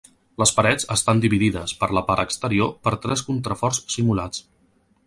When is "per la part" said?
1.83-2.25